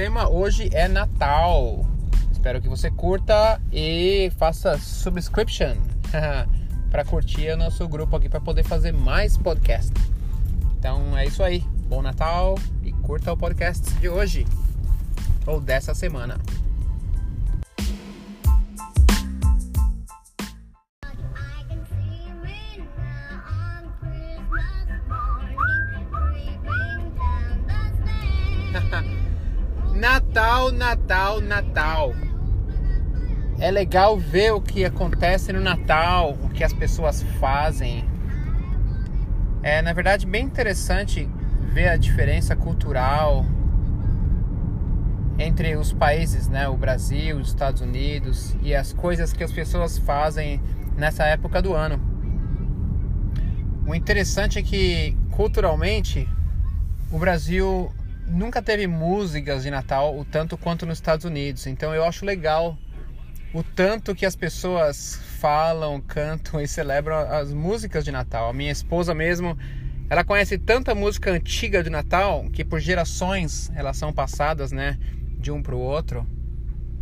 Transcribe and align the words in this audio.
tema 0.00 0.30
hoje 0.30 0.70
é 0.72 0.88
Natal. 0.88 1.84
Espero 2.32 2.58
que 2.58 2.70
você 2.70 2.90
curta 2.90 3.60
e 3.70 4.32
faça 4.38 4.78
subscription 4.78 5.76
para 6.90 7.04
curtir 7.04 7.50
o 7.50 7.56
nosso 7.58 7.86
grupo 7.86 8.16
aqui 8.16 8.26
para 8.26 8.40
poder 8.40 8.64
fazer 8.64 8.92
mais 8.92 9.36
podcast. 9.36 9.92
Então 10.78 11.18
é 11.18 11.26
isso 11.26 11.42
aí. 11.42 11.60
Bom 11.86 12.00
Natal 12.00 12.54
e 12.82 12.92
curta 12.92 13.30
o 13.30 13.36
podcast 13.36 13.92
de 13.96 14.08
hoje 14.08 14.46
ou 15.46 15.60
dessa 15.60 15.94
semana. 15.94 16.38
Natal, 30.72 31.40
Natal. 31.40 32.14
É 33.58 33.70
legal 33.70 34.18
ver 34.18 34.52
o 34.52 34.60
que 34.60 34.84
acontece 34.84 35.52
no 35.52 35.60
Natal, 35.60 36.36
o 36.42 36.48
que 36.48 36.64
as 36.64 36.72
pessoas 36.72 37.22
fazem. 37.38 38.04
É, 39.62 39.82
na 39.82 39.92
verdade, 39.92 40.26
bem 40.26 40.44
interessante 40.44 41.28
ver 41.72 41.88
a 41.88 41.96
diferença 41.96 42.56
cultural 42.56 43.44
entre 45.38 45.76
os 45.76 45.92
países, 45.92 46.48
né, 46.48 46.68
o 46.68 46.76
Brasil, 46.76 47.38
os 47.38 47.48
Estados 47.48 47.80
Unidos 47.80 48.54
e 48.62 48.74
as 48.74 48.92
coisas 48.92 49.32
que 49.32 49.42
as 49.42 49.52
pessoas 49.52 49.98
fazem 49.98 50.60
nessa 50.96 51.24
época 51.24 51.62
do 51.62 51.74
ano. 51.74 52.00
O 53.86 53.94
interessante 53.94 54.58
é 54.58 54.62
que 54.62 55.16
culturalmente 55.30 56.28
o 57.10 57.18
Brasil 57.18 57.90
nunca 58.30 58.62
teve 58.62 58.86
músicas 58.86 59.62
de 59.62 59.70
Natal 59.70 60.16
o 60.16 60.24
tanto 60.24 60.56
quanto 60.56 60.86
nos 60.86 60.98
Estados 60.98 61.24
Unidos. 61.24 61.66
Então 61.66 61.94
eu 61.94 62.04
acho 62.04 62.24
legal 62.24 62.78
o 63.52 63.62
tanto 63.62 64.14
que 64.14 64.24
as 64.24 64.36
pessoas 64.36 65.20
falam, 65.40 66.00
cantam 66.00 66.60
e 66.60 66.68
celebram 66.68 67.18
as 67.18 67.52
músicas 67.52 68.04
de 68.04 68.12
Natal. 68.12 68.48
A 68.48 68.52
minha 68.52 68.70
esposa 68.70 69.14
mesmo, 69.14 69.58
ela 70.08 70.24
conhece 70.24 70.56
tanta 70.56 70.94
música 70.94 71.32
antiga 71.32 71.82
de 71.82 71.90
Natal 71.90 72.48
que 72.52 72.64
por 72.64 72.78
gerações 72.78 73.70
elas 73.74 73.96
são 73.96 74.12
passadas, 74.12 74.70
né, 74.70 74.98
de 75.38 75.50
um 75.50 75.62
para 75.62 75.74
o 75.74 75.80
outro. 75.80 76.26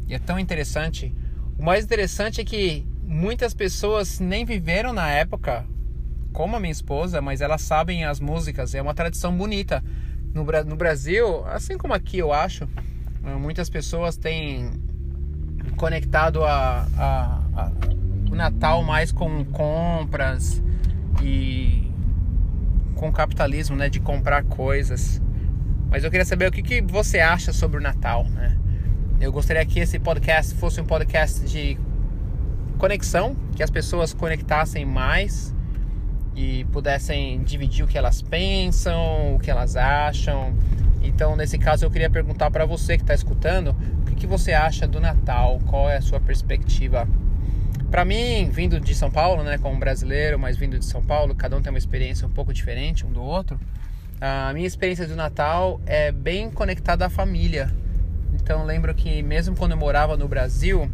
E 0.09 0.15
é 0.15 0.19
tão 0.19 0.39
interessante. 0.39 1.15
O 1.59 1.63
mais 1.63 1.85
interessante 1.85 2.41
é 2.41 2.45
que 2.45 2.87
muitas 3.03 3.53
pessoas 3.53 4.19
nem 4.19 4.45
viveram 4.45 4.93
na 4.93 5.11
época, 5.11 5.67
como 6.33 6.57
a 6.57 6.61
minha 6.61 6.73
esposa, 6.73 7.21
mas 7.21 7.41
elas 7.41 7.61
sabem 7.61 8.05
as 8.05 8.21
músicas. 8.21 8.75
É 8.75 8.81
uma 8.81 8.95
tradição 8.95 9.37
bonita 9.37 9.83
no, 10.35 10.45
no 10.65 10.77
Brasil, 10.77 11.45
assim 11.47 11.77
como 11.77 11.95
aqui 11.95 12.19
eu 12.19 12.33
acho, 12.33 12.69
eh, 13.25 13.35
muitas 13.35 13.69
pessoas 13.69 14.17
têm 14.17 14.71
conectado 15.77 16.45
a, 16.45 16.87
a, 16.97 17.43
a, 17.55 17.73
o 18.31 18.35
Natal 18.35 18.83
mais 18.83 19.13
com 19.13 19.45
compras 19.45 20.63
e 21.23 21.91
com 22.95 23.13
capitalismo, 23.13 23.77
né, 23.77 23.89
de 23.89 24.01
comprar 24.01 24.45
coisas. 24.45 25.23
Mas 25.91 26.05
eu 26.05 26.11
queria 26.11 26.25
saber 26.25 26.49
o 26.49 26.53
que, 26.53 26.63
que 26.63 26.83
você 26.83 27.21
acha 27.21 27.53
sobre 27.53 27.79
o 27.79 27.81
Natal, 27.81 28.25
né? 28.29 28.59
Eu 29.21 29.33
gostaria 29.33 29.65
que 29.65 29.81
esse 29.81 29.99
podcast 29.99 30.55
fosse 30.55 30.81
um 30.81 30.85
podcast 30.85 31.41
de 31.47 31.79
conexão, 32.77 33.35
que 33.57 33.63
as 33.63 33.71
pessoas 33.71 34.13
conectassem 34.13 34.85
mais 34.85 35.55
e 36.39 36.65
pudessem 36.67 37.43
dividir 37.43 37.85
o 37.85 37.89
que 37.89 37.99
elas 37.99 38.23
pensam, 38.23 39.35
o 39.35 39.41
que 39.41 39.51
elas 39.51 39.77
acham. 39.77 40.55
Então, 41.03 41.35
nesse 41.35 41.59
caso, 41.59 41.85
eu 41.85 41.91
queria 41.91 42.09
perguntar 42.09 42.49
para 42.49 42.65
você 42.65 42.97
que 42.97 43.03
está 43.03 43.13
escutando, 43.13 43.75
o 44.03 44.05
que, 44.05 44.15
que, 44.15 44.27
você 44.27 44.53
acha 44.53 44.87
do 44.87 45.01
Natal? 45.01 45.59
Qual 45.67 45.91
é 45.91 45.97
a 45.97 46.01
sua 46.01 46.21
perspectiva? 46.21 47.09
Para 47.91 48.05
mim, 48.05 48.51
vindo 48.53 48.79
de 48.79 48.95
São 48.95 49.11
Paulo, 49.11 49.43
né, 49.43 49.59
como 49.59 49.81
brasileiro, 49.81 50.39
mas 50.39 50.57
vindo 50.57 50.79
de 50.79 50.85
São 50.85 51.03
Paulo, 51.03 51.35
cada 51.35 51.57
um 51.57 51.61
tem 51.61 51.73
uma 51.73 51.79
experiência 51.79 52.25
um 52.25 52.31
pouco 52.31 52.55
diferente 52.55 53.05
um 53.05 53.11
do 53.11 53.21
outro. 53.21 53.59
A 54.21 54.53
minha 54.53 54.67
experiência 54.67 55.09
do 55.09 55.17
Natal 55.17 55.81
é 55.87 56.13
bem 56.13 56.51
conectada 56.53 57.05
à 57.05 57.11
família. 57.11 57.69
Então, 58.35 58.65
lembro 58.65 58.95
que 58.95 59.25
mesmo 59.25 59.57
quando 59.57 59.73
eu 59.73 59.77
morava 59.77 60.17
no 60.17 60.29
Brasil, 60.29 60.89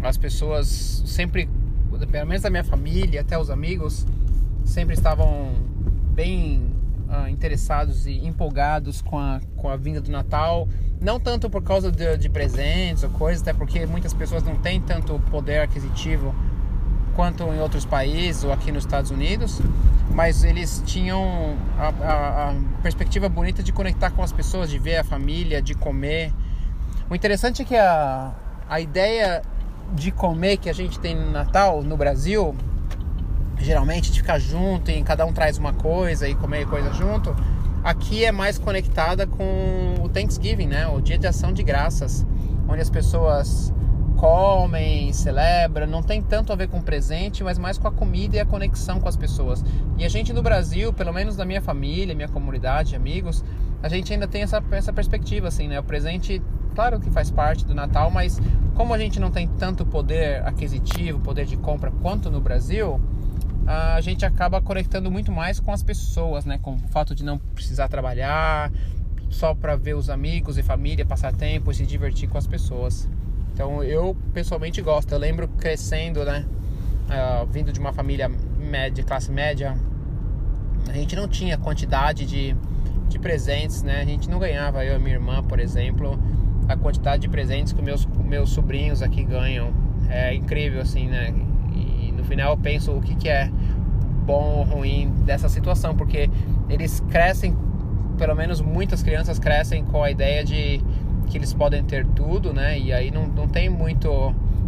as 0.00 0.16
pessoas 0.16 1.02
sempre, 1.06 1.48
pelo 2.12 2.26
menos 2.26 2.42
da 2.42 2.50
minha 2.50 2.64
família, 2.64 3.20
até 3.20 3.36
os 3.36 3.50
amigos, 3.50 4.06
sempre 4.70 4.94
estavam 4.94 5.52
bem 6.14 6.72
uh, 7.08 7.28
interessados 7.28 8.06
e 8.06 8.24
empolgados 8.24 9.02
com 9.02 9.18
a, 9.18 9.40
com 9.56 9.68
a 9.68 9.76
vinda 9.76 10.00
do 10.00 10.10
Natal. 10.10 10.68
Não 11.00 11.18
tanto 11.18 11.50
por 11.50 11.62
causa 11.62 11.90
de, 11.90 12.16
de 12.16 12.28
presentes 12.28 13.02
ou 13.02 13.10
coisas, 13.10 13.42
até 13.42 13.52
porque 13.52 13.84
muitas 13.86 14.14
pessoas 14.14 14.42
não 14.42 14.56
têm 14.56 14.80
tanto 14.80 15.18
poder 15.30 15.60
aquisitivo 15.60 16.34
quanto 17.16 17.42
em 17.52 17.58
outros 17.58 17.84
países 17.84 18.44
ou 18.44 18.52
aqui 18.52 18.70
nos 18.70 18.84
Estados 18.84 19.10
Unidos, 19.10 19.60
mas 20.14 20.44
eles 20.44 20.82
tinham 20.86 21.56
a, 21.76 21.88
a, 21.88 22.50
a, 22.50 22.54
perspectiva 22.80 23.28
bonita 23.28 23.62
de 23.62 23.72
conectar 23.72 24.10
com 24.10 24.22
as 24.22 24.32
pessoas, 24.32 24.70
de 24.70 24.78
ver 24.78 24.98
a 24.98 25.04
família, 25.04 25.60
de 25.60 25.74
comer. 25.74 26.32
O 27.10 27.14
interessante 27.14 27.62
é 27.62 27.64
que 27.64 27.76
a, 27.76 28.32
a 28.68 28.80
ideia 28.80 29.42
de 29.92 30.12
comer 30.12 30.58
que 30.58 30.70
a 30.70 30.72
gente 30.72 31.00
tem 31.00 31.16
no 31.16 31.32
Natal 31.32 31.82
no 31.82 31.96
Brasil 31.96 32.54
geralmente 33.60 34.10
de 34.10 34.20
ficar 34.20 34.38
junto 34.38 34.90
e 34.90 35.02
cada 35.02 35.24
um 35.24 35.32
traz 35.32 35.58
uma 35.58 35.72
coisa 35.72 36.28
e 36.28 36.34
comer 36.34 36.66
coisa 36.66 36.92
junto, 36.92 37.34
aqui 37.84 38.24
é 38.24 38.32
mais 38.32 38.58
conectada 38.58 39.26
com 39.26 39.94
o 40.02 40.08
Thanksgiving, 40.08 40.66
né? 40.66 40.86
O 40.86 41.00
Dia 41.00 41.18
de 41.18 41.26
Ação 41.26 41.52
de 41.52 41.62
Graças, 41.62 42.26
onde 42.68 42.80
as 42.80 42.90
pessoas 42.90 43.72
comem, 44.16 45.12
celebram, 45.14 45.86
não 45.86 46.02
tem 46.02 46.20
tanto 46.20 46.52
a 46.52 46.56
ver 46.56 46.68
com 46.68 46.82
presente, 46.82 47.42
mas 47.42 47.56
mais 47.58 47.78
com 47.78 47.88
a 47.88 47.90
comida 47.90 48.36
e 48.36 48.40
a 48.40 48.44
conexão 48.44 49.00
com 49.00 49.08
as 49.08 49.16
pessoas. 49.16 49.64
E 49.96 50.04
a 50.04 50.08
gente 50.10 50.32
no 50.32 50.42
Brasil, 50.42 50.92
pelo 50.92 51.12
menos 51.12 51.38
na 51.38 51.44
minha 51.46 51.62
família, 51.62 52.14
minha 52.14 52.28
comunidade, 52.28 52.94
amigos, 52.94 53.42
a 53.82 53.88
gente 53.88 54.12
ainda 54.12 54.28
tem 54.28 54.42
essa, 54.42 54.62
essa 54.72 54.92
perspectiva, 54.92 55.48
assim, 55.48 55.68
né? 55.68 55.80
O 55.80 55.82
presente, 55.82 56.42
claro 56.74 57.00
que 57.00 57.10
faz 57.10 57.30
parte 57.30 57.64
do 57.64 57.74
Natal, 57.74 58.10
mas 58.10 58.38
como 58.74 58.92
a 58.92 58.98
gente 58.98 59.18
não 59.18 59.30
tem 59.30 59.48
tanto 59.48 59.86
poder 59.86 60.46
aquisitivo, 60.46 61.18
poder 61.20 61.46
de 61.46 61.56
compra 61.56 61.90
quanto 62.02 62.30
no 62.30 62.42
Brasil, 62.42 63.00
a 63.70 64.00
gente 64.00 64.26
acaba 64.26 64.60
conectando 64.60 65.10
muito 65.12 65.30
mais 65.30 65.60
com 65.60 65.70
as 65.70 65.80
pessoas, 65.80 66.44
né? 66.44 66.58
Com 66.60 66.74
o 66.74 66.78
fato 66.88 67.14
de 67.14 67.24
não 67.24 67.38
precisar 67.38 67.86
trabalhar, 67.86 68.72
só 69.28 69.54
para 69.54 69.76
ver 69.76 69.94
os 69.94 70.10
amigos 70.10 70.58
e 70.58 70.62
família, 70.62 71.06
passar 71.06 71.32
tempo 71.32 71.70
e 71.70 71.74
se 71.74 71.86
divertir 71.86 72.28
com 72.28 72.36
as 72.36 72.48
pessoas. 72.48 73.08
Então 73.52 73.80
eu 73.84 74.16
pessoalmente 74.34 74.82
gosto. 74.82 75.12
Eu 75.12 75.18
lembro 75.18 75.46
crescendo, 75.46 76.24
né? 76.24 76.44
Uh, 77.06 77.46
vindo 77.46 77.72
de 77.72 77.78
uma 77.78 77.92
família 77.92 78.28
média, 78.28 79.04
classe 79.04 79.30
média, 79.30 79.76
a 80.88 80.92
gente 80.92 81.14
não 81.14 81.28
tinha 81.28 81.56
quantidade 81.56 82.26
de, 82.26 82.56
de 83.08 83.18
presentes, 83.20 83.84
né? 83.84 84.00
A 84.00 84.04
gente 84.04 84.28
não 84.28 84.40
ganhava, 84.40 84.84
eu 84.84 84.96
e 84.96 84.98
minha 84.98 85.14
irmã, 85.14 85.44
por 85.44 85.60
exemplo, 85.60 86.18
a 86.68 86.76
quantidade 86.76 87.22
de 87.22 87.28
presentes 87.28 87.72
que 87.72 87.82
meus, 87.82 88.04
meus 88.06 88.50
sobrinhos 88.50 89.00
aqui 89.00 89.22
ganham. 89.22 89.72
É 90.08 90.34
incrível, 90.34 90.80
assim, 90.80 91.06
né? 91.06 91.32
no 92.20 92.24
final 92.24 92.52
eu 92.52 92.56
penso 92.56 92.92
o 92.92 93.00
que, 93.00 93.14
que 93.14 93.28
é 93.28 93.50
bom 94.20 94.58
ou 94.58 94.62
ruim 94.64 95.10
dessa 95.24 95.48
situação, 95.48 95.96
porque 95.96 96.30
eles 96.68 97.00
crescem, 97.10 97.56
pelo 98.18 98.34
menos 98.34 98.60
muitas 98.60 99.02
crianças 99.02 99.38
crescem 99.38 99.84
com 99.84 100.02
a 100.02 100.10
ideia 100.10 100.44
de 100.44 100.80
que 101.28 101.38
eles 101.38 101.52
podem 101.52 101.82
ter 101.82 102.06
tudo, 102.06 102.52
né? 102.52 102.78
E 102.78 102.92
aí 102.92 103.10
não, 103.10 103.26
não 103.26 103.48
tem 103.48 103.68
muito 103.68 104.08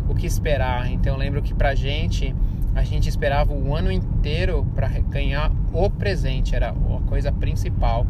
o 0.08 0.14
que 0.14 0.26
esperar. 0.26 0.90
Então 0.90 1.14
eu 1.14 1.18
lembro 1.18 1.42
que 1.42 1.52
pra 1.52 1.74
gente, 1.74 2.34
a 2.74 2.82
gente 2.82 3.08
esperava 3.08 3.52
o 3.52 3.74
ano 3.74 3.90
inteiro 3.90 4.66
para 4.74 4.88
ganhar 4.88 5.52
o 5.72 5.90
presente, 5.90 6.54
era 6.54 6.70
a 6.70 7.08
coisa 7.08 7.30
principal. 7.32 8.06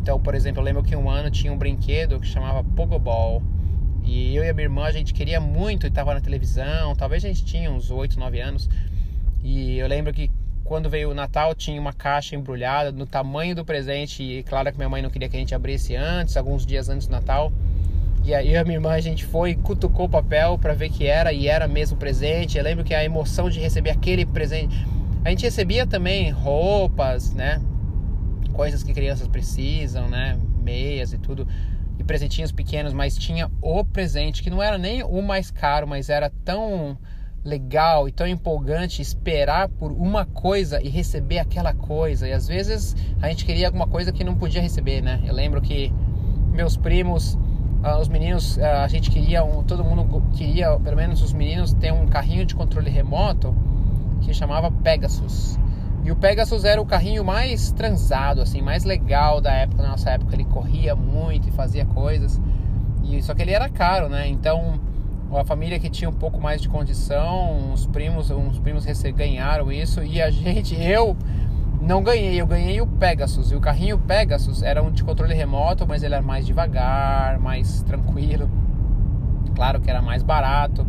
Então, 0.00 0.20
por 0.20 0.34
exemplo, 0.34 0.60
eu 0.60 0.64
lembro 0.64 0.82
que 0.82 0.94
um 0.94 1.08
ano 1.08 1.30
tinha 1.30 1.52
um 1.52 1.56
brinquedo 1.56 2.20
que 2.20 2.26
chamava 2.26 2.62
Pogoball 2.62 3.42
e 4.04 4.36
eu 4.36 4.44
e 4.44 4.50
a 4.50 4.52
minha 4.52 4.66
irmã, 4.66 4.84
a 4.84 4.92
gente 4.92 5.14
queria 5.14 5.40
muito 5.40 5.86
e 5.86 5.88
estava 5.88 6.12
na 6.12 6.20
televisão. 6.20 6.94
Talvez 6.94 7.24
a 7.24 7.28
gente 7.28 7.44
tinha 7.44 7.70
uns 7.70 7.90
8, 7.90 8.18
9 8.18 8.40
anos. 8.40 8.68
E 9.42 9.78
eu 9.78 9.88
lembro 9.88 10.12
que 10.12 10.30
quando 10.64 10.88
veio 10.88 11.10
o 11.10 11.14
Natal 11.14 11.54
tinha 11.54 11.78
uma 11.80 11.92
caixa 11.92 12.34
embrulhada 12.34 12.90
no 12.90 13.06
tamanho 13.06 13.54
do 13.54 13.64
presente. 13.64 14.22
E 14.22 14.42
claro 14.42 14.72
que 14.72 14.78
minha 14.78 14.88
mãe 14.88 15.02
não 15.02 15.10
queria 15.10 15.28
que 15.28 15.36
a 15.36 15.38
gente 15.38 15.54
abrisse 15.54 15.94
antes, 15.94 16.36
alguns 16.36 16.64
dias 16.64 16.88
antes 16.88 17.06
do 17.06 17.12
Natal. 17.12 17.52
E 18.24 18.34
aí 18.34 18.56
a 18.56 18.64
minha 18.64 18.76
irmã 18.76 18.92
a 18.92 19.00
gente 19.00 19.26
foi 19.26 19.54
cutucou 19.54 20.06
o 20.06 20.08
papel 20.08 20.58
para 20.58 20.72
ver 20.72 20.88
que 20.88 21.06
era 21.06 21.32
e 21.32 21.46
era 21.46 21.68
mesmo 21.68 21.98
presente. 21.98 22.56
Eu 22.56 22.64
lembro 22.64 22.82
que 22.82 22.94
a 22.94 23.04
emoção 23.04 23.50
de 23.50 23.60
receber 23.60 23.90
aquele 23.90 24.24
presente. 24.24 24.74
A 25.22 25.28
gente 25.28 25.42
recebia 25.42 25.86
também 25.86 26.30
roupas, 26.30 27.34
né? 27.34 27.60
Coisas 28.54 28.82
que 28.82 28.94
crianças 28.94 29.28
precisam, 29.28 30.08
né? 30.08 30.38
Meias 30.62 31.12
e 31.12 31.18
tudo 31.18 31.46
e 31.98 32.02
presentinhos 32.02 32.50
pequenos, 32.50 32.92
mas 32.92 33.16
tinha 33.16 33.50
o 33.60 33.84
presente 33.84 34.42
que 34.42 34.50
não 34.50 34.62
era 34.62 34.78
nem 34.78 35.02
o 35.02 35.22
mais 35.22 35.50
caro, 35.50 35.86
mas 35.86 36.08
era 36.08 36.30
tão 36.44 36.98
legal 37.44 38.08
e 38.08 38.12
tão 38.12 38.26
empolgante 38.26 39.02
esperar 39.02 39.68
por 39.68 39.92
uma 39.92 40.24
coisa 40.24 40.82
e 40.82 40.88
receber 40.88 41.38
aquela 41.38 41.74
coisa. 41.74 42.26
E 42.26 42.32
às 42.32 42.48
vezes 42.48 42.96
a 43.20 43.28
gente 43.28 43.44
queria 43.44 43.66
alguma 43.66 43.86
coisa 43.86 44.12
que 44.12 44.24
não 44.24 44.34
podia 44.34 44.62
receber, 44.62 45.02
né? 45.02 45.20
Eu 45.26 45.34
lembro 45.34 45.60
que 45.60 45.92
meus 46.52 46.76
primos 46.76 47.34
uh, 47.84 48.00
os 48.00 48.08
meninos, 48.08 48.56
uh, 48.56 48.82
a 48.82 48.88
gente 48.88 49.10
queria, 49.10 49.44
um, 49.44 49.62
todo 49.62 49.84
mundo 49.84 50.22
queria, 50.32 50.78
pelo 50.80 50.96
menos 50.96 51.20
os 51.22 51.32
meninos, 51.32 51.74
ter 51.74 51.92
um 51.92 52.06
carrinho 52.06 52.46
de 52.46 52.54
controle 52.54 52.90
remoto 52.90 53.54
que 54.22 54.32
chamava 54.32 54.70
Pegasus. 54.70 55.58
E 56.02 56.10
o 56.10 56.16
Pegasus 56.16 56.64
era 56.64 56.80
o 56.80 56.86
carrinho 56.86 57.24
mais 57.24 57.72
transado, 57.72 58.40
assim, 58.40 58.60
mais 58.60 58.84
legal 58.84 59.40
da 59.40 59.52
época, 59.52 59.82
na 59.82 59.90
nossa 59.90 60.10
época. 60.10 60.34
Ele 60.34 60.44
corria 60.44 60.94
muito 60.94 61.48
e 61.48 61.52
fazia 61.52 61.84
coisas. 61.86 62.40
E 63.02 63.22
só 63.22 63.34
que 63.34 63.42
ele 63.42 63.52
era 63.52 63.68
caro, 63.68 64.08
né? 64.08 64.28
Então 64.28 64.78
a 65.38 65.44
família 65.44 65.78
que 65.78 65.90
tinha 65.90 66.08
um 66.08 66.14
pouco 66.14 66.40
mais 66.40 66.60
de 66.60 66.68
condição, 66.68 67.72
uns 67.72 67.86
primos, 67.86 68.30
uns 68.30 68.58
primos 68.58 68.84
ganharam 69.14 69.70
isso 69.72 70.02
e 70.02 70.20
a 70.20 70.30
gente, 70.32 70.74
eu 70.80 71.16
não 71.80 72.02
ganhei, 72.02 72.40
eu 72.40 72.46
ganhei 72.46 72.80
o 72.80 72.86
Pegasus. 72.86 73.52
E 73.52 73.56
o 73.56 73.60
carrinho 73.60 73.98
Pegasus 73.98 74.62
era 74.62 74.82
um 74.82 74.90
de 74.90 75.04
controle 75.04 75.34
remoto, 75.34 75.86
mas 75.86 76.02
ele 76.02 76.14
era 76.14 76.22
mais 76.22 76.46
devagar, 76.46 77.38
mais 77.38 77.82
tranquilo. 77.82 78.48
Claro 79.54 79.80
que 79.80 79.90
era 79.90 80.00
mais 80.00 80.22
barato. 80.22 80.86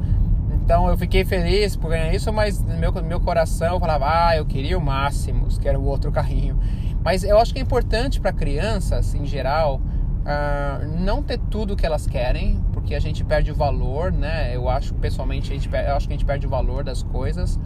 Então 0.54 0.88
eu 0.88 0.98
fiquei 0.98 1.24
feliz 1.24 1.76
por 1.76 1.90
ganhar 1.90 2.14
isso, 2.14 2.32
mas 2.34 2.62
no 2.62 2.78
meu, 2.78 2.92
meu 3.04 3.20
coração 3.20 3.74
eu 3.74 3.80
falava, 3.80 4.30
ah, 4.30 4.38
eu 4.38 4.46
queria 4.46 4.78
o 4.78 4.82
Máximos, 4.82 5.58
que 5.58 5.68
era 5.68 5.80
o 5.80 5.86
outro 5.86 6.12
carrinho. 6.12 6.58
Mas 7.04 7.24
eu 7.24 7.38
acho 7.38 7.54
que 7.54 7.60
é 7.60 7.62
importante 7.62 8.20
para 8.20 8.34
crianças, 8.34 9.14
em 9.14 9.26
geral, 9.26 9.80
uh, 10.25 11.00
não 11.00 11.22
ter 11.22 11.38
tudo 11.38 11.75
que 11.75 11.86
elas 11.86 12.07
querem, 12.07 12.60
porque 12.74 12.95
a 12.95 13.00
gente 13.00 13.24
perde 13.24 13.51
o 13.51 13.56
valor, 13.56 14.12
né? 14.12 14.56
Eu 14.56 14.68
acho, 14.68 14.94
pessoalmente, 14.95 15.51
a 15.51 15.56
gente, 15.56 15.69
eu 15.72 15.95
acho 15.95 16.07
que 16.07 16.13
a 16.13 16.18
gente 16.18 16.25
perde 16.25 16.48
o 16.48 16.50
valor 16.50 16.83
das 16.83 17.04
coisas. 17.04 17.60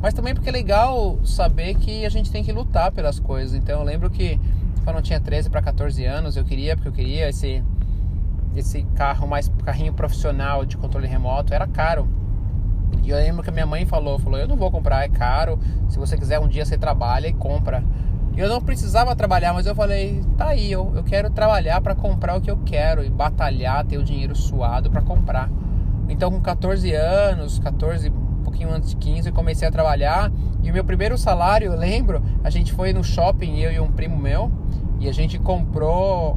Mas 0.00 0.14
também 0.14 0.34
porque 0.34 0.48
é 0.48 0.52
legal 0.52 1.18
saber 1.24 1.74
que 1.76 2.04
a 2.04 2.08
gente 2.08 2.30
tem 2.30 2.44
que 2.44 2.52
lutar 2.52 2.92
pelas 2.92 3.18
coisas. 3.18 3.54
Então 3.54 3.80
eu 3.80 3.84
lembro 3.84 4.10
que 4.10 4.38
quando 4.84 4.96
eu 4.96 5.02
tinha 5.02 5.18
13 5.18 5.48
para 5.48 5.62
14 5.62 6.04
anos, 6.04 6.36
eu 6.36 6.44
queria, 6.44 6.76
porque 6.76 6.88
eu 6.88 6.92
queria 6.92 7.28
esse, 7.28 7.62
esse 8.54 8.82
carro 8.94 9.26
mais 9.26 9.50
carrinho 9.64 9.94
profissional 9.94 10.64
de 10.66 10.76
controle 10.76 11.06
remoto, 11.06 11.54
era 11.54 11.66
caro. 11.66 12.06
E 13.02 13.10
eu 13.10 13.16
lembro 13.16 13.42
que 13.42 13.48
a 13.48 13.52
minha 13.52 13.66
mãe 13.66 13.86
falou, 13.86 14.18
falou, 14.18 14.38
eu 14.38 14.46
não 14.46 14.56
vou 14.56 14.70
comprar, 14.70 15.04
é 15.04 15.08
caro. 15.08 15.58
Se 15.88 15.98
você 15.98 16.16
quiser 16.16 16.38
um 16.38 16.48
dia 16.48 16.64
você 16.64 16.76
trabalha 16.76 17.28
e 17.28 17.32
compra. 17.32 17.82
Eu 18.36 18.48
não 18.48 18.60
precisava 18.60 19.14
trabalhar, 19.14 19.52
mas 19.52 19.64
eu 19.64 19.74
falei, 19.74 20.20
tá 20.36 20.48
aí, 20.48 20.70
eu, 20.70 20.92
eu 20.96 21.04
quero 21.04 21.30
trabalhar 21.30 21.80
para 21.80 21.94
comprar 21.94 22.36
o 22.36 22.40
que 22.40 22.50
eu 22.50 22.58
quero 22.64 23.04
e 23.04 23.08
batalhar, 23.08 23.84
ter 23.84 23.96
o 23.96 24.02
dinheiro 24.02 24.34
suado 24.34 24.90
para 24.90 25.00
comprar. 25.00 25.48
Então 26.08 26.30
com 26.30 26.40
14 26.40 26.92
anos, 26.92 27.60
14, 27.60 28.10
um 28.10 28.42
pouquinho 28.42 28.72
antes 28.72 28.90
de 28.90 28.96
15, 28.96 29.28
eu 29.28 29.32
comecei 29.32 29.68
a 29.68 29.70
trabalhar 29.70 30.32
e 30.62 30.70
o 30.70 30.74
meu 30.74 30.84
primeiro 30.84 31.16
salário, 31.16 31.72
eu 31.72 31.78
lembro, 31.78 32.22
a 32.42 32.50
gente 32.50 32.72
foi 32.72 32.92
no 32.92 33.04
shopping, 33.04 33.58
eu 33.58 33.70
e 33.70 33.78
um 33.78 33.90
primo 33.90 34.16
meu, 34.16 34.50
e 34.98 35.08
a 35.08 35.12
gente 35.12 35.38
comprou 35.38 36.36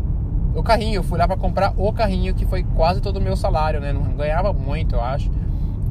o 0.53 0.61
carrinho, 0.61 0.95
eu 0.95 1.03
fui 1.03 1.17
lá 1.17 1.27
para 1.27 1.37
comprar 1.37 1.73
o 1.77 1.91
carrinho 1.91 2.33
que 2.33 2.45
foi 2.45 2.63
quase 2.75 3.01
todo 3.01 3.17
o 3.17 3.21
meu 3.21 3.35
salário, 3.35 3.79
né? 3.79 3.91
Não 3.91 4.03
ganhava 4.15 4.53
muito, 4.53 4.95
eu 4.95 5.01
acho. 5.01 5.31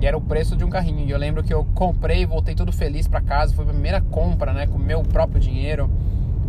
E 0.01 0.07
era 0.07 0.17
o 0.17 0.21
preço 0.21 0.57
de 0.57 0.65
um 0.65 0.71
carrinho. 0.71 1.07
E 1.07 1.11
eu 1.11 1.19
lembro 1.19 1.43
que 1.43 1.53
eu 1.53 1.65
comprei 1.75 2.27
voltei 2.27 2.55
todo 2.55 2.73
feliz 2.73 3.09
para 3.09 3.21
casa. 3.21 3.55
Foi 3.55 3.65
a 3.65 3.69
primeira 3.69 4.01
compra, 4.01 4.53
né? 4.53 4.67
Com 4.67 4.79
meu 4.79 5.03
próprio 5.03 5.41
dinheiro. 5.41 5.91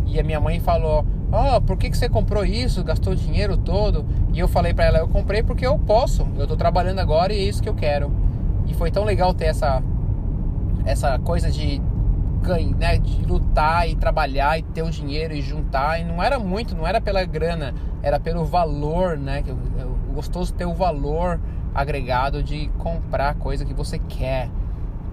E 0.06 0.18
a 0.18 0.22
minha 0.22 0.40
mãe 0.40 0.60
falou: 0.60 1.06
Oh, 1.32 1.60
por 1.60 1.76
que, 1.76 1.90
que 1.90 1.96
você 1.96 2.08
comprou 2.08 2.44
isso? 2.44 2.82
Gastou 2.84 3.12
o 3.12 3.16
dinheiro 3.16 3.56
todo? 3.56 4.04
E 4.32 4.38
eu 4.38 4.48
falei 4.48 4.74
para 4.74 4.86
ela: 4.86 4.98
Eu 4.98 5.08
comprei 5.08 5.42
porque 5.42 5.66
eu 5.66 5.78
posso. 5.78 6.26
Eu 6.36 6.46
tô 6.46 6.56
trabalhando 6.56 6.98
agora 6.98 7.32
e 7.32 7.38
é 7.38 7.42
isso 7.42 7.62
que 7.62 7.68
eu 7.68 7.74
quero. 7.74 8.12
E 8.66 8.74
foi 8.74 8.90
tão 8.90 9.04
legal 9.04 9.32
ter 9.32 9.46
essa, 9.46 9.82
essa 10.84 11.18
coisa 11.18 11.50
de 11.50 11.80
ganhar, 12.42 12.76
né, 12.76 12.98
de 12.98 13.24
lutar 13.24 13.88
e 13.88 13.96
trabalhar 13.96 14.58
e 14.58 14.62
ter 14.62 14.82
o 14.82 14.90
dinheiro 14.90 15.34
e 15.34 15.40
juntar. 15.40 16.00
E 16.00 16.04
não 16.04 16.22
era 16.22 16.38
muito, 16.38 16.74
não 16.74 16.86
era 16.86 17.00
pela 17.00 17.24
grana, 17.24 17.74
era 18.02 18.20
pelo 18.20 18.44
valor, 18.44 19.16
né? 19.16 19.42
Que 19.42 19.50
eu, 19.50 19.58
eu 19.78 19.96
gostoso 20.14 20.52
ter 20.52 20.66
o 20.66 20.74
valor 20.74 21.40
agregado 21.74 22.42
de 22.42 22.68
comprar 22.78 23.34
coisa 23.34 23.64
que 23.64 23.74
você 23.74 23.98
quer. 23.98 24.50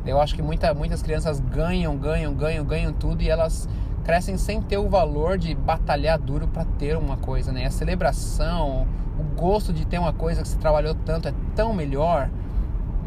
Eu 0.06 0.22
acho 0.22 0.36
que 0.36 0.42
muita, 0.42 0.74
muitas 0.74 1.02
crianças 1.02 1.40
ganham, 1.40 1.98
ganham, 1.98 2.34
ganham, 2.34 2.64
ganham 2.64 2.94
tudo 2.94 3.22
e 3.22 3.30
elas 3.30 3.68
crescem 4.04 4.38
sem 4.38 4.62
ter 4.62 4.78
o 4.78 4.88
valor 4.88 5.38
de 5.38 5.56
batalhar 5.56 6.20
duro 6.20 6.48
para 6.48 6.64
ter 6.64 6.96
uma 6.96 7.18
coisa, 7.18 7.52
né? 7.52 7.66
A 7.66 7.72
celebração, 7.72 8.88
o 9.20 9.24
gosto 9.40 9.74
de 9.74 9.86
ter 9.86 9.98
uma 9.98 10.14
coisa 10.14 10.44
que 10.44 10.48
você 10.48 10.58
trabalhou 10.58 10.94
tanto 10.94 11.28
é 11.28 11.34
tão 11.56 11.74
melhor. 11.74 12.30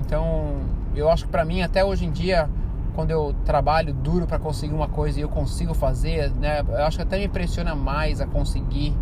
Então, 0.01 0.57
eu 0.97 1.09
acho 1.09 1.27
que 1.27 1.31
para 1.31 1.45
mim 1.45 1.63
até 1.63 1.85
hoje 1.85 2.05
em 2.05 2.11
dia, 2.11 2.51
quando 2.97 3.13
eu 3.13 3.33
trabalho 3.45 3.95
duro 3.95 4.27
para 4.27 4.41
conseguir 4.41 4.75
uma 4.75 4.89
coisa 4.89 5.21
e 5.21 5.23
eu 5.23 5.29
consigo 5.29 5.73
fazer, 5.73 6.33
né? 6.33 6.65
Eu 6.67 6.85
acho 6.85 6.97
que 6.97 7.03
até 7.05 7.17
me 7.17 7.27
impressiona 7.27 7.77
mais 7.77 8.21
a 8.21 8.27
conseguir 8.27 8.93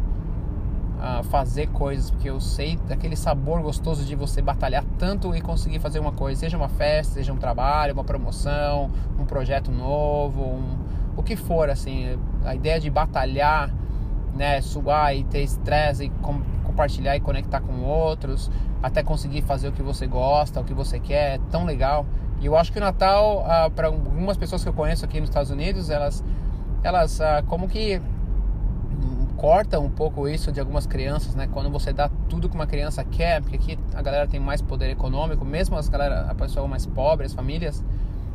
a 1.01 1.23
fazer 1.23 1.69
coisas, 1.69 2.11
porque 2.11 2.31
eu 2.31 2.41
sei 2.41 2.77
daquele 2.89 3.17
sabor 3.17 3.61
gostoso 3.61 4.05
de 4.05 4.15
você 4.15 4.41
batalhar 4.41 4.85
tanto 4.99 5.35
e 5.35 5.41
conseguir 5.41 5.79
fazer 5.79 5.99
uma 5.99 6.13
coisa, 6.13 6.41
seja 6.41 6.57
uma 6.57 6.69
festa, 6.69 7.15
seja 7.15 7.33
um 7.33 7.37
trabalho, 7.37 7.93
uma 7.93 8.05
promoção, 8.05 8.91
um 9.19 9.25
projeto 9.25 9.71
novo, 9.71 10.43
um, 10.43 10.79
o 11.17 11.23
que 11.23 11.37
for, 11.37 11.69
assim, 11.69 12.19
a 12.45 12.55
ideia 12.55 12.81
de 12.81 12.91
batalhar, 12.91 13.73
né, 14.35 14.61
suar 14.61 15.15
e 15.15 15.25
ter 15.25 15.43
estresse 15.43 16.05
e 16.05 16.09
com, 16.09 16.41
compartilhar 16.65 17.17
e 17.17 17.21
conectar 17.21 17.61
com 17.61 17.83
outros, 17.83 18.51
até 18.83 19.03
conseguir 19.03 19.43
fazer 19.43 19.69
o 19.69 19.73
que 19.73 19.83
você 19.83 20.07
gosta, 20.07 20.61
o 20.61 20.65
que 20.65 20.75
você 20.75 20.99
quer, 20.99 21.37
é 21.37 21.41
tão 21.51 21.65
legal. 21.65 22.07
E 22.41 22.47
eu 22.47 22.57
acho 22.57 22.71
que 22.71 22.79
o 22.79 22.81
Natal, 22.81 23.45
ah, 23.47 23.71
para 23.75 23.87
algumas 23.87 24.37
pessoas 24.37 24.63
que 24.63 24.69
eu 24.69 24.75
conheço 24.75 25.05
aqui 25.05 25.19
nos 25.21 25.31
Estados 25.31 25.51
Unidos, 25.51 25.89
elas, 25.89 26.23
elas 26.83 27.21
ah, 27.21 27.43
como 27.47 27.67
que 27.67 28.01
corta 29.37 29.79
um 29.79 29.91
pouco 29.91 30.29
isso 30.29 30.51
de 30.51 30.59
algumas 30.59 30.87
crianças, 30.87 31.35
né? 31.35 31.49
Quando 31.53 31.71
você 31.71 31.93
dá 31.93 32.09
tudo 32.29 32.49
que 32.49 32.55
uma 32.55 32.67
criança 32.67 33.05
quer, 33.05 33.41
porque 33.43 33.57
aqui 33.57 33.79
a 33.95 34.03
galera 34.03 34.27
tem 34.27 34.41
mais 34.41 34.63
poder 34.63 34.91
econômico, 34.91 35.45
mesmo 35.45 35.77
as 35.77 35.89
galera, 35.89 36.27
a 36.29 36.35
pessoa 36.35 36.67
mais 36.67 36.87
pobre, 36.87 37.27
as 37.27 37.33
famílias, 37.33 37.85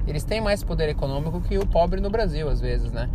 eles 0.07 0.24
têm 0.24 0.39
mais 0.39 0.63
poder 0.63 0.89
econômico 0.89 1.42
que 1.42 1.57
o 1.57 1.65
pobre 1.65 2.00
no 2.00 2.09
Brasil 2.09 2.50
às 2.50 2.62
vezes, 2.62 2.92
né? 2.92 3.09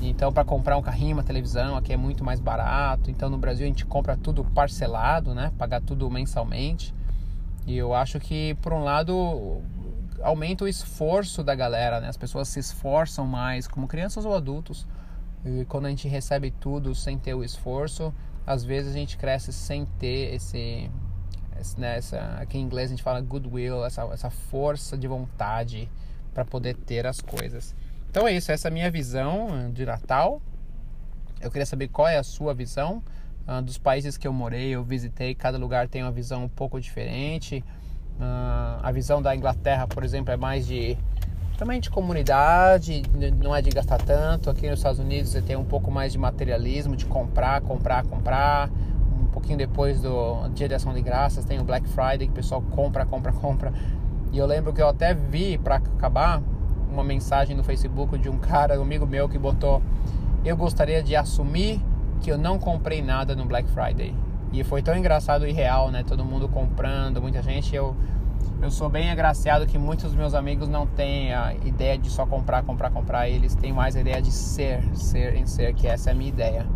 Então, 0.00 0.32
para 0.32 0.44
comprar 0.44 0.76
um 0.76 0.82
carrinho, 0.82 1.16
uma 1.16 1.24
televisão, 1.24 1.76
aqui 1.76 1.92
é 1.92 1.96
muito 1.96 2.24
mais 2.24 2.38
barato. 2.38 3.10
Então, 3.10 3.28
no 3.28 3.36
Brasil 3.36 3.64
a 3.64 3.68
gente 3.68 3.84
compra 3.84 4.16
tudo 4.16 4.44
parcelado, 4.44 5.34
né? 5.34 5.52
Pagar 5.58 5.80
tudo 5.80 6.08
mensalmente. 6.08 6.94
E 7.66 7.76
eu 7.76 7.92
acho 7.92 8.20
que, 8.20 8.56
por 8.62 8.72
um 8.72 8.84
lado, 8.84 9.60
aumenta 10.22 10.64
o 10.64 10.68
esforço 10.68 11.42
da 11.42 11.54
galera, 11.54 12.00
né? 12.00 12.08
As 12.08 12.16
pessoas 12.16 12.48
se 12.48 12.60
esforçam 12.60 13.26
mais, 13.26 13.66
como 13.66 13.88
crianças 13.88 14.24
ou 14.24 14.34
adultos, 14.34 14.86
e 15.44 15.64
quando 15.64 15.86
a 15.86 15.90
gente 15.90 16.08
recebe 16.08 16.50
tudo 16.50 16.94
sem 16.94 17.18
ter 17.18 17.34
o 17.34 17.44
esforço, 17.44 18.12
às 18.46 18.64
vezes 18.64 18.94
a 18.94 18.98
gente 18.98 19.16
cresce 19.16 19.52
sem 19.52 19.86
ter 19.98 20.34
esse, 20.34 20.90
esse 21.60 21.78
né, 21.78 21.96
essa, 21.96 22.18
aqui 22.40 22.58
em 22.58 22.62
inglês 22.62 22.90
a 22.90 22.94
gente 22.94 23.02
fala 23.02 23.20
goodwill, 23.20 23.84
essa, 23.84 24.02
essa 24.12 24.30
força 24.30 24.96
de 24.96 25.06
vontade 25.06 25.88
para 26.34 26.44
poder 26.44 26.74
ter 26.74 27.06
as 27.06 27.20
coisas. 27.20 27.74
Então 28.10 28.26
é 28.26 28.32
isso, 28.32 28.50
essa 28.50 28.68
é 28.68 28.70
a 28.70 28.72
minha 28.72 28.90
visão 28.90 29.70
de 29.72 29.84
Natal. 29.84 30.40
Eu 31.40 31.50
queria 31.50 31.66
saber 31.66 31.88
qual 31.88 32.08
é 32.08 32.16
a 32.16 32.22
sua 32.22 32.54
visão. 32.54 33.02
Uh, 33.46 33.62
dos 33.62 33.78
países 33.78 34.16
que 34.16 34.26
eu 34.26 34.32
morei, 34.32 34.70
eu 34.70 34.84
visitei, 34.84 35.34
cada 35.34 35.56
lugar 35.56 35.88
tem 35.88 36.02
uma 36.02 36.12
visão 36.12 36.44
um 36.44 36.48
pouco 36.48 36.80
diferente. 36.80 37.64
Uh, 38.18 38.80
a 38.82 38.90
visão 38.92 39.22
da 39.22 39.34
Inglaterra, 39.34 39.86
por 39.86 40.04
exemplo, 40.04 40.32
é 40.32 40.36
mais 40.36 40.66
de 40.66 40.98
também 41.58 41.80
de 41.80 41.90
comunidade, 41.90 43.02
não 43.42 43.54
é 43.54 43.60
de 43.60 43.68
gastar 43.70 43.98
tanto. 43.98 44.48
Aqui 44.48 44.70
nos 44.70 44.78
Estados 44.78 45.00
Unidos 45.00 45.32
você 45.32 45.42
tem 45.42 45.56
um 45.56 45.64
pouco 45.64 45.90
mais 45.90 46.12
de 46.12 46.18
materialismo, 46.18 46.94
de 46.94 47.04
comprar, 47.04 47.60
comprar, 47.62 48.04
comprar. 48.04 48.70
Um 49.20 49.26
pouquinho 49.26 49.58
depois 49.58 50.00
do 50.00 50.48
Dia 50.54 50.68
de 50.68 50.74
Ação 50.74 50.94
de 50.94 51.02
Graças 51.02 51.44
tem 51.44 51.58
o 51.58 51.64
Black 51.64 51.88
Friday 51.88 52.28
que 52.28 52.28
o 52.28 52.32
pessoal 52.32 52.62
compra, 52.62 53.04
compra, 53.04 53.32
compra. 53.32 53.72
E 54.32 54.38
eu 54.38 54.46
lembro 54.46 54.72
que 54.72 54.80
eu 54.80 54.88
até 54.88 55.12
vi 55.12 55.58
para 55.58 55.76
acabar 55.76 56.40
uma 56.88 57.02
mensagem 57.02 57.56
no 57.56 57.64
Facebook 57.64 58.16
de 58.18 58.28
um 58.28 58.38
cara, 58.38 58.78
um 58.78 58.82
amigo 58.82 59.04
meu, 59.04 59.28
que 59.28 59.36
botou: 59.36 59.82
Eu 60.44 60.56
gostaria 60.56 61.02
de 61.02 61.16
assumir 61.16 61.82
que 62.20 62.30
eu 62.30 62.38
não 62.38 62.56
comprei 62.56 63.02
nada 63.02 63.34
no 63.34 63.44
Black 63.44 63.68
Friday. 63.68 64.14
E 64.52 64.62
foi 64.62 64.80
tão 64.80 64.96
engraçado 64.96 65.46
e 65.46 65.52
real, 65.52 65.90
né? 65.90 66.04
Todo 66.06 66.24
mundo 66.24 66.48
comprando, 66.48 67.20
muita 67.20 67.42
gente. 67.42 67.74
Eu 67.74 67.96
eu 68.60 68.70
sou 68.70 68.88
bem 68.88 69.10
agraciado 69.10 69.66
que 69.66 69.78
muitos 69.78 70.06
dos 70.06 70.14
meus 70.14 70.34
amigos 70.34 70.68
não 70.68 70.86
têm 70.86 71.32
a 71.32 71.54
ideia 71.64 71.96
de 71.96 72.10
só 72.10 72.26
comprar, 72.26 72.62
comprar, 72.62 72.90
comprar. 72.90 73.28
Eles 73.28 73.54
têm 73.54 73.72
mais 73.72 73.96
a 73.96 74.00
ideia 74.00 74.20
de 74.20 74.32
ser, 74.32 74.82
ser 74.94 75.36
em 75.36 75.46
ser, 75.46 75.74
que 75.74 75.86
essa 75.86 76.10
é 76.10 76.12
a 76.12 76.16
minha 76.16 76.28
ideia. 76.28 76.66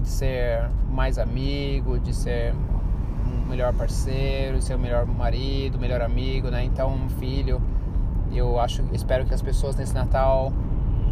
De 0.00 0.08
ser 0.08 0.68
mais 0.90 1.18
amigo, 1.18 1.98
de 1.98 2.14
ser 2.14 2.54
um 3.26 3.48
melhor 3.48 3.72
parceiro, 3.72 4.58
de 4.58 4.64
ser 4.64 4.74
o 4.74 4.78
melhor 4.78 5.06
marido, 5.06 5.78
melhor 5.78 6.02
amigo, 6.02 6.50
né? 6.50 6.64
Então, 6.64 6.92
um 6.92 7.08
filho. 7.08 7.62
Eu 8.32 8.58
acho, 8.58 8.82
espero 8.92 9.24
que 9.26 9.34
as 9.34 9.42
pessoas 9.42 9.76
nesse 9.76 9.94
Natal 9.94 10.52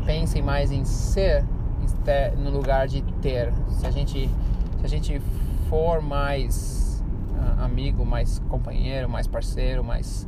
pensem 0.07 0.43
mais 0.43 0.73
em 0.73 0.85
ser 0.85 1.45
no 2.39 2.51
lugar 2.51 2.89
de 2.89 3.03
ter. 3.21 3.53
Se 3.69 3.87
a 3.87 3.91
gente, 3.91 4.29
se 4.79 4.85
a 4.85 4.89
gente 4.89 5.21
for 5.69 6.01
mais 6.03 6.90
amigo, 7.63 8.05
mais 8.05 8.39
companheiro, 8.49 9.09
mais 9.09 9.27
parceiro, 9.27 9.83
mais 9.85 10.27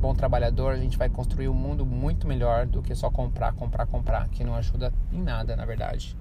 bom 0.00 0.14
trabalhador, 0.14 0.72
a 0.72 0.76
gente 0.76 0.98
vai 0.98 1.08
construir 1.08 1.48
um 1.48 1.54
mundo 1.54 1.86
muito 1.86 2.26
melhor 2.26 2.66
do 2.66 2.82
que 2.82 2.94
só 2.94 3.08
comprar, 3.08 3.52
comprar, 3.52 3.86
comprar, 3.86 4.28
que 4.30 4.42
não 4.42 4.54
ajuda 4.54 4.92
em 5.12 5.22
nada, 5.22 5.54
na 5.54 5.64
verdade. 5.64 6.16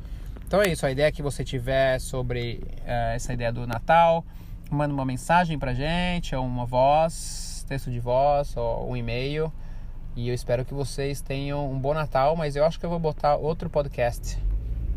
Então 0.46 0.62
é 0.62 0.70
isso, 0.70 0.86
a 0.86 0.92
ideia 0.92 1.12
que 1.12 1.24
você 1.24 1.44
tiver 1.44 2.00
sobre 2.00 2.62
uh, 2.82 3.16
essa 3.16 3.34
ideia 3.34 3.52
do 3.52 3.66
Natal, 3.66 4.24
manda 4.70 4.94
uma 4.94 5.06
mensagem 5.06 5.58
pra 5.58 5.74
gente, 5.74 6.36
ou 6.36 6.46
uma 6.46 6.66
voz, 6.66 7.66
texto 7.68 7.90
de 7.90 8.00
voz, 8.00 8.56
ou 8.56 8.92
um 8.92 8.96
e-mail. 8.96 9.52
E 10.16 10.28
eu 10.28 10.36
espero 10.36 10.64
que 10.66 10.74
vocês 10.74 11.22
tenham 11.22 11.72
um 11.72 11.80
bom 11.80 11.94
Natal, 11.94 12.36
mas 12.36 12.56
eu 12.56 12.66
acho 12.66 12.80
que 12.80 12.86
eu 12.86 12.90
vou 12.90 13.00
botar 13.00 13.36
outro 13.36 13.70
podcast 13.70 14.38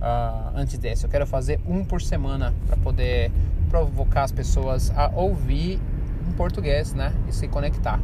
uh, 0.00 0.52
antes 0.54 0.76
desse. 0.76 1.04
Eu 1.04 1.10
quero 1.10 1.26
fazer 1.26 1.60
um 1.66 1.84
por 1.84 2.02
semana 2.02 2.52
para 2.66 2.76
poder 2.76 3.30
provocar 3.74 4.22
as 4.22 4.30
pessoas 4.30 4.92
a 4.96 5.10
ouvir 5.16 5.80
em 6.28 6.32
português, 6.36 6.94
né? 6.94 7.12
E 7.28 7.32
se 7.32 7.48
conectar. 7.48 7.98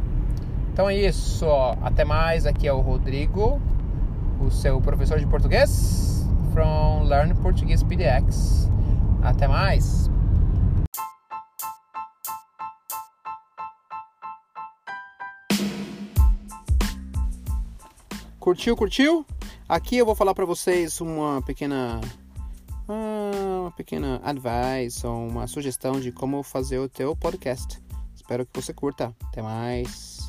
Então 0.73 0.89
é 0.89 0.95
isso. 0.97 1.45
Até 1.81 2.03
mais. 2.03 2.45
Aqui 2.45 2.67
é 2.67 2.73
o 2.73 2.81
Rodrigo, 2.81 3.61
o 4.41 4.51
seu 4.51 4.81
professor 4.81 5.17
de 5.17 5.25
português 5.25 6.27
from 6.51 7.03
Learn 7.03 7.33
Portuguese 7.35 7.85
PDX. 7.85 8.69
Até 9.23 9.47
mais. 9.47 10.09
Curtiu, 18.41 18.75
curtiu? 18.75 19.25
Aqui 19.69 19.95
eu 19.95 20.05
vou 20.05 20.15
falar 20.15 20.33
para 20.33 20.43
vocês 20.43 20.99
uma 20.99 21.41
pequena 21.43 22.01
uma 23.61 23.71
pequena 23.71 24.21
advice 24.23 25.05
ou 25.05 25.27
uma 25.27 25.47
sugestão 25.47 25.99
de 25.99 26.11
como 26.11 26.43
fazer 26.43 26.79
o 26.79 26.89
teu 26.89 27.15
podcast. 27.15 27.81
Espero 28.15 28.45
que 28.45 28.61
você 28.61 28.73
curta. 28.73 29.15
Até 29.29 29.41
mais. 29.41 30.20